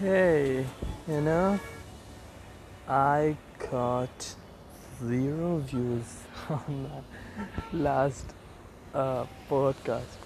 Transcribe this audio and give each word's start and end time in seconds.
Hey, 0.00 0.66
you 1.06 1.20
know, 1.20 1.60
I 2.88 3.36
got 3.70 4.34
zero 5.00 5.58
views 5.58 6.24
on 6.50 6.88
my 6.90 7.46
last 7.72 8.26
uh, 8.92 9.24
podcast, 9.48 10.16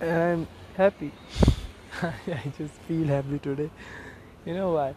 and 0.00 0.10
I'm 0.10 0.48
happy. 0.76 1.12
I 2.02 2.52
just 2.58 2.74
feel 2.88 3.06
happy 3.06 3.38
today. 3.38 3.70
You 4.44 4.54
know 4.54 4.72
why? 4.72 4.96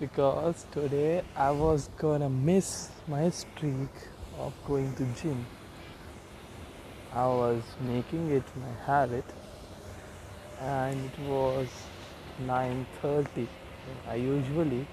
Because 0.00 0.64
today 0.72 1.22
I 1.36 1.50
was 1.50 1.90
gonna 1.98 2.30
miss 2.30 2.88
my 3.06 3.28
streak 3.28 3.92
of 4.38 4.54
going 4.66 4.94
to 4.94 5.04
gym. 5.20 5.44
I 7.12 7.26
was 7.26 7.62
making 7.82 8.30
it 8.30 8.44
my 8.56 8.72
habit, 8.86 9.24
and 10.62 10.98
it 11.04 11.18
was 11.28 11.68
9:30. 12.46 13.46
I 14.08 14.14
usually 14.14 14.86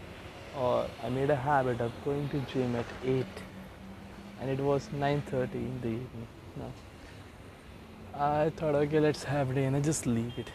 or 0.57 0.87
I 1.03 1.09
made 1.09 1.29
a 1.29 1.35
habit 1.35 1.81
of 1.81 1.91
going 2.05 2.29
to 2.29 2.39
gym 2.51 2.75
at 2.75 2.85
8 3.03 3.25
and 4.39 4.49
it 4.49 4.59
was 4.59 4.89
9:30 4.93 5.55
in 5.55 5.81
the 5.81 5.87
evening. 5.87 6.27
No. 6.57 6.71
I 8.13 8.51
thought 8.55 8.75
okay 8.75 8.99
let's 8.99 9.23
have 9.23 9.53
dinner 9.53 9.81
just 9.81 10.05
leave 10.05 10.37
it. 10.37 10.51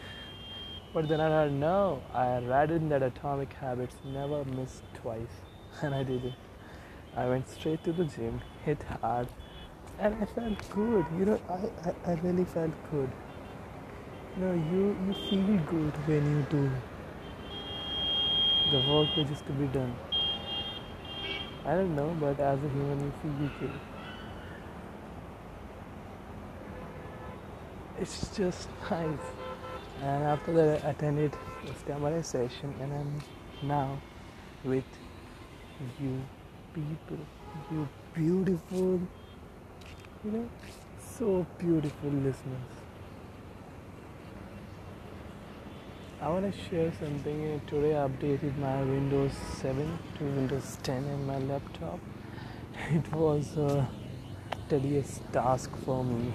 But 0.93 1.07
then 1.07 1.21
I 1.21 1.29
thought 1.29 1.51
no, 1.51 2.01
I 2.13 2.39
read 2.39 2.71
in 2.71 2.89
that 2.89 3.03
Atomic 3.03 3.53
Habits 3.53 3.95
never 4.05 4.43
miss 4.45 4.81
twice 4.93 5.37
and 5.81 5.93
I 5.93 6.03
did 6.03 6.25
it. 6.25 6.33
I 7.15 7.27
went 7.27 7.47
straight 7.49 7.83
to 7.83 7.93
the 7.93 8.05
gym, 8.05 8.41
hit 8.65 8.83
hard 9.01 9.27
and 9.99 10.15
I 10.15 10.25
felt 10.25 10.69
good. 10.71 11.05
You 11.17 11.25
know, 11.25 11.39
I, 11.47 11.89
I, 11.89 12.11
I 12.11 12.13
really 12.21 12.45
felt 12.45 12.71
good. 12.89 13.09
Know, 14.37 14.53
you, 14.53 14.95
you 15.05 15.13
feel 15.29 15.57
good 15.65 15.93
when 16.07 16.25
you 16.25 16.45
do 16.49 16.71
the 18.71 18.79
work 18.89 19.09
which 19.17 19.29
is 19.29 19.41
to 19.41 19.51
be 19.51 19.67
done. 19.67 19.93
I 21.65 21.75
don't 21.75 21.95
know, 21.95 22.15
but 22.19 22.39
as 22.39 22.57
a 22.63 22.69
human, 22.69 22.99
you 23.01 23.11
feel 23.21 23.49
good. 23.59 23.71
It's 27.99 28.35
just 28.35 28.69
nice. 28.89 29.19
And 30.01 30.23
after 30.23 30.53
that, 30.53 30.85
I 30.85 30.91
attended 30.91 31.33
the 31.65 31.73
Stamare 31.73 32.23
session, 32.23 32.73
and 32.79 32.93
I'm 32.93 33.67
now 33.67 34.01
with 34.63 34.85
you 35.99 36.21
people, 36.73 37.17
you 37.69 37.87
beautiful, 38.13 39.01
you 40.23 40.31
know, 40.31 40.49
so 40.99 41.45
beautiful 41.59 42.09
listeners. 42.09 42.80
I 46.23 46.29
want 46.29 46.53
to 46.53 46.69
share 46.69 46.93
something. 46.99 47.59
Today 47.65 47.97
I 47.97 48.07
updated 48.07 48.55
my 48.59 48.79
Windows 48.83 49.31
7 49.59 49.97
to 50.19 50.23
Windows 50.23 50.77
10 50.83 51.03
in 51.05 51.25
my 51.25 51.39
laptop. 51.39 51.99
It 52.97 53.11
was 53.11 53.57
a 53.57 53.89
tedious 54.69 55.19
task 55.33 55.71
for 55.83 56.03
me. 56.03 56.31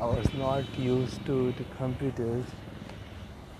I 0.00 0.06
was 0.06 0.32
not 0.32 0.78
used 0.78 1.26
to 1.26 1.52
the 1.52 1.66
computers. 1.76 2.46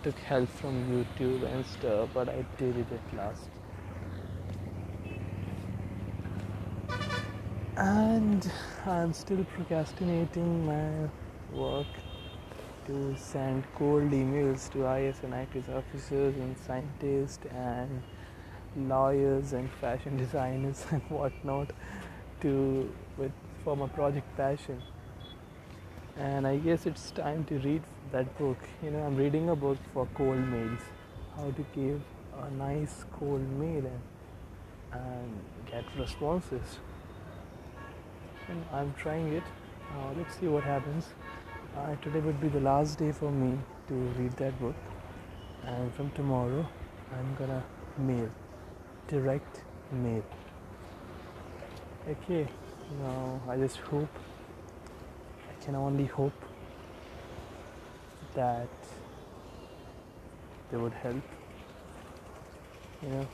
Took 0.02 0.18
help 0.30 0.48
from 0.48 0.80
YouTube 0.94 1.44
and 1.52 1.66
stuff, 1.66 2.08
but 2.14 2.30
I 2.30 2.46
did 2.56 2.78
it 2.78 2.86
at 2.98 3.14
last. 3.14 3.50
And 7.76 8.50
I'm 8.86 9.12
still 9.12 9.44
procrastinating 9.52 10.64
my 10.64 11.10
work 11.52 12.04
to 12.86 13.16
send 13.16 13.64
cold 13.76 14.10
emails 14.10 14.70
to 14.72 14.78
IAS 14.78 15.22
and 15.22 15.34
IPS 15.34 15.68
officers 15.68 16.34
and 16.36 16.56
scientists 16.58 17.46
and 17.50 18.02
lawyers 18.76 19.52
and 19.52 19.70
fashion 19.80 20.16
designers 20.24 20.84
and 20.90 21.02
whatnot 21.08 21.70
to 22.40 22.92
with 23.16 23.32
for 23.64 23.76
my 23.76 23.88
project 23.88 24.26
passion. 24.36 24.80
And 26.16 26.46
I 26.46 26.58
guess 26.58 26.86
it's 26.86 27.10
time 27.10 27.44
to 27.44 27.58
read 27.58 27.82
that 28.12 28.38
book. 28.38 28.58
You 28.82 28.90
know, 28.90 29.02
I'm 29.02 29.16
reading 29.16 29.48
a 29.48 29.56
book 29.56 29.78
for 29.92 30.06
cold 30.14 30.38
mails, 30.38 30.80
how 31.36 31.50
to 31.50 31.66
give 31.74 32.00
a 32.40 32.50
nice 32.50 33.04
cold 33.18 33.48
mail 33.58 33.84
and, 33.84 35.00
and 35.00 35.40
get 35.70 35.84
responses. 35.98 36.78
And 38.48 38.64
I'm 38.72 38.92
trying 38.94 39.32
it. 39.32 39.42
Uh, 39.92 40.12
let's 40.16 40.38
see 40.38 40.46
what 40.46 40.62
happens. 40.64 41.06
Uh, 41.76 41.96
today 42.02 42.20
would 42.20 42.40
be 42.40 42.46
the 42.46 42.60
last 42.60 43.00
day 43.00 43.10
for 43.10 43.32
me 43.32 43.58
to 43.88 43.94
read 43.94 44.30
that 44.36 44.56
book, 44.60 44.76
and 45.66 45.92
from 45.94 46.08
tomorrow, 46.12 46.64
I'm 47.12 47.34
gonna 47.34 47.64
mail, 47.98 48.30
direct 49.08 49.62
mail. 49.90 50.22
Okay, 52.08 52.46
now 53.02 53.40
I 53.48 53.56
just 53.56 53.78
hope, 53.78 54.08
I 55.50 55.64
can 55.64 55.74
only 55.74 56.04
hope 56.04 56.44
that 58.34 58.68
they 60.70 60.76
would 60.76 60.92
help, 60.92 61.24
you 63.02 63.08
know, 63.08 63.26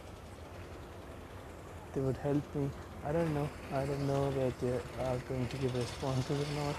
they 1.93 2.01
would 2.01 2.17
help 2.17 2.55
me. 2.55 2.71
I 3.05 3.13
don't 3.13 3.35
know, 3.35 3.51
I 3.71 3.85
don't 3.85 4.07
know 4.07 4.33
that 4.33 4.59
they 4.61 4.81
are 5.05 5.19
going 5.29 5.47
to 5.47 5.57
give 5.59 5.75
responses 5.75 6.41
or 6.41 6.53
not 6.55 6.77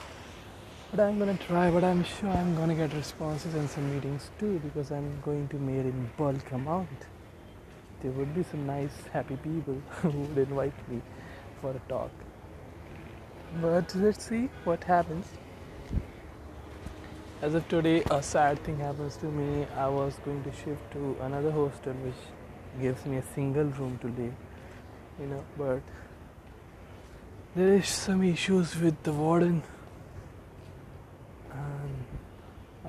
but 0.91 0.99
I'm 0.99 1.17
gonna 1.17 1.37
try. 1.37 1.71
But 1.71 1.83
I'm 1.83 2.03
sure 2.03 2.29
I'm 2.29 2.55
gonna 2.55 2.75
get 2.75 2.93
responses 2.93 3.55
and 3.55 3.69
some 3.69 3.93
meetings 3.93 4.29
too 4.39 4.59
because 4.59 4.91
I'm 4.91 5.21
going 5.21 5.47
to 5.49 5.57
mail 5.57 5.85
in 5.85 6.09
bulk 6.17 6.51
amount. 6.51 7.07
There 8.01 8.11
would 8.11 8.35
be 8.35 8.43
some 8.43 8.65
nice, 8.65 8.91
happy 9.13 9.37
people 9.37 9.75
who 10.01 10.09
would 10.09 10.37
invite 10.49 10.89
me 10.89 11.01
for 11.61 11.71
a 11.71 11.79
talk. 11.87 12.11
But 13.61 13.93
let's 13.95 14.25
see 14.25 14.49
what 14.63 14.83
happens. 14.83 15.27
As 17.41 17.55
of 17.55 17.67
today, 17.69 18.03
a 18.11 18.21
sad 18.21 18.63
thing 18.63 18.77
happens 18.77 19.17
to 19.17 19.25
me. 19.25 19.65
I 19.75 19.87
was 19.87 20.15
going 20.25 20.43
to 20.43 20.51
shift 20.51 20.91
to 20.93 21.17
another 21.21 21.51
hostel 21.51 21.93
which 21.93 22.21
gives 22.81 23.05
me 23.05 23.17
a 23.17 23.23
single 23.33 23.65
room 23.65 23.97
to 24.01 24.07
live, 24.07 24.33
you 25.19 25.27
know, 25.27 25.43
but 25.57 25.81
there 27.55 27.73
is 27.75 27.87
some 27.87 28.23
issues 28.23 28.79
with 28.79 29.01
the 29.03 29.11
warden 29.11 29.63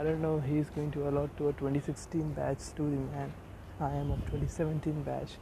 I 0.02 0.04
don't 0.04 0.20
know 0.20 0.38
if 0.38 0.44
he's 0.50 0.68
going 0.70 0.90
to 0.92 1.08
allot 1.08 1.36
to 1.36 1.46
a 1.46 1.52
2016 1.52 2.32
batch 2.32 2.58
student 2.58 3.08
and 3.14 3.32
I 3.78 3.90
am 3.90 4.10
a 4.10 4.16
2017 4.16 5.00
batch. 5.04 5.34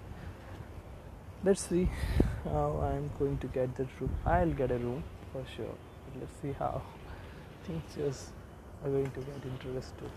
Let's 1.43 1.63
see 1.63 1.89
how 2.45 2.79
I'm 2.85 3.11
going 3.19 3.39
to 3.39 3.47
get 3.47 3.75
that 3.77 3.89
room. 3.99 4.15
I'll 4.27 4.51
get 4.51 4.71
a 4.71 4.77
room 4.77 5.03
for 5.33 5.43
sure. 5.57 5.75
But 6.05 6.21
let's 6.21 6.43
see 6.43 6.53
how 6.59 6.83
things 7.67 7.83
just 7.97 8.33
are 8.85 8.91
going 8.91 9.11
to 9.11 9.21
get 9.21 9.47
interested. 9.47 10.11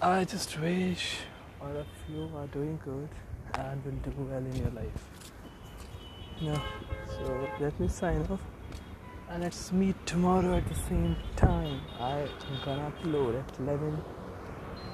I 0.00 0.24
just 0.24 0.58
wish 0.58 1.18
all 1.60 1.76
of 1.76 1.86
you 2.08 2.30
are 2.34 2.46
doing 2.46 2.80
good 2.82 3.10
and 3.58 3.84
will 3.84 4.10
do 4.10 4.22
well 4.22 4.38
in 4.38 4.56
your 4.56 4.70
life. 4.70 5.04
Yeah. 6.40 6.62
So 7.08 7.46
let 7.60 7.78
me 7.78 7.88
sign 7.88 8.26
off 8.30 8.40
and 9.30 9.42
let's 9.42 9.72
meet 9.72 9.96
tomorrow 10.06 10.56
at 10.56 10.66
the 10.68 10.74
same 10.74 11.16
time. 11.36 11.80
I'm 11.98 12.28
gonna 12.64 12.92
upload 12.92 13.38
at 13.40 13.58
11 13.58 14.02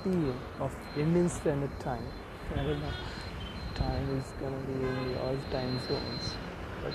p.m. 0.04 0.34
of 0.60 0.74
Indian 0.96 1.28
Standard 1.28 1.78
Time. 1.80 2.06
I 2.54 2.62
don't 2.62 2.80
know. 2.80 2.92
Time 3.74 4.18
is 4.18 4.32
gonna 4.40 4.56
be 4.66 4.72
in 4.72 5.10
your 5.10 5.36
time 5.50 5.78
zones, 5.86 6.34
but 6.82 6.94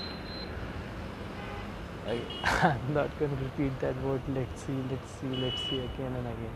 I, 2.08 2.22
I'm 2.68 2.94
not 2.94 3.18
gonna 3.20 3.36
repeat 3.36 3.80
that 3.80 4.02
word. 4.04 4.22
Let's 4.30 4.64
see, 4.64 4.80
let's 4.90 5.12
see, 5.20 5.28
let's 5.28 5.62
see 5.70 5.80
again 5.80 6.16
and 6.16 6.28
again. 6.28 6.56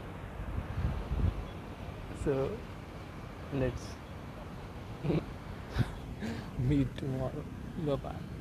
So 2.23 2.51
let's 3.53 3.83
meet 6.59 6.97
tomorrow. 6.97 7.43
Bye 7.85 7.95
bye. 7.95 8.29